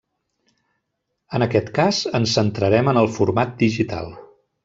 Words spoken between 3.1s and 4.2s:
format digital.